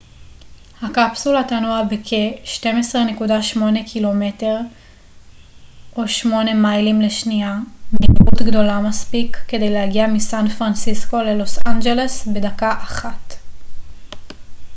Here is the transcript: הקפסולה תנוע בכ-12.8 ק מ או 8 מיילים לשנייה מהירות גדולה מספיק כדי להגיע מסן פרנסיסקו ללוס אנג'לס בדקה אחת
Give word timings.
הקפסולה 0.81 1.41
תנוע 1.49 1.81
בכ-12.8 1.83 3.13
ק 3.13 3.97
מ 3.97 4.21
או 5.95 6.07
8 6.07 6.53
מיילים 6.53 7.01
לשנייה 7.01 7.57
מהירות 7.99 8.41
גדולה 8.41 8.79
מספיק 8.79 9.37
כדי 9.47 9.69
להגיע 9.73 10.07
מסן 10.07 10.47
פרנסיסקו 10.49 11.17
ללוס 11.17 11.59
אנג'לס 11.67 12.27
בדקה 12.27 12.71
אחת 12.71 13.33